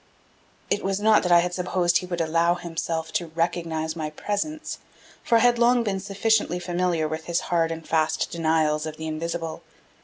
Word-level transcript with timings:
It 0.71 0.83
was 0.83 0.99
not 0.99 1.21
that 1.21 1.31
I 1.31 1.41
had 1.41 1.53
supposed 1.53 1.99
he 1.99 2.07
would 2.07 2.21
allow 2.21 2.55
himself 2.55 3.13
to 3.13 3.27
recognize 3.35 3.95
my 3.95 4.09
presence, 4.09 4.79
for 5.23 5.35
I 5.35 5.41
had 5.41 5.59
long 5.59 5.83
been 5.83 5.99
sufficiently 5.99 6.57
familiar 6.57 7.07
with 7.07 7.25
his 7.25 7.39
hard 7.53 7.69
and 7.71 7.87
fast 7.87 8.31
denials 8.31 8.87
of 8.87 8.97
the 8.97 9.05
invisible. 9.05 9.61